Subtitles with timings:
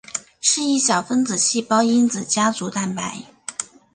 [0.41, 3.21] 是一小分子细胞因子家族蛋白。